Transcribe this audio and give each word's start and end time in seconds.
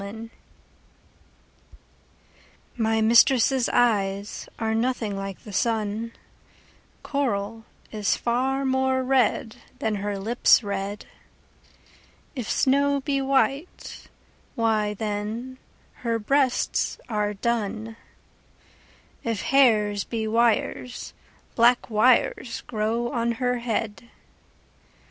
CXXX 0.01 0.29
My 2.75 3.01
mistress' 3.01 3.69
eyes 3.71 4.49
are 4.57 4.73
nothing 4.73 5.15
like 5.15 5.41
the 5.43 5.53
sun; 5.53 6.13
Coral 7.03 7.65
is 7.91 8.17
far 8.17 8.65
more 8.65 9.03
red, 9.03 9.57
than 9.77 9.97
her 9.97 10.17
lips 10.17 10.63
red: 10.63 11.05
If 12.35 12.49
snow 12.49 13.01
be 13.01 13.21
white, 13.21 14.07
why 14.55 14.95
then 14.95 15.59
her 15.97 16.17
breasts 16.17 16.97
are 17.07 17.35
dun; 17.35 17.95
If 19.23 19.43
hairs 19.43 20.03
be 20.03 20.27
wires, 20.27 21.13
black 21.53 21.91
wires 21.91 22.61
grow 22.61 23.11
on 23.11 23.33
her 23.33 23.59
head. 23.59 24.09